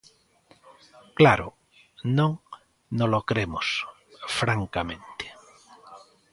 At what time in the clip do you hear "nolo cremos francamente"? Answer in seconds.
2.97-5.25